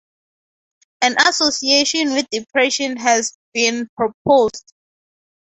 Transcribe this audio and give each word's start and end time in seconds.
An 1.03 1.15
association 1.27 2.13
with 2.13 2.25
depression 2.31 2.97
has 2.97 3.37
been 3.53 3.87
proposed. 3.95 4.73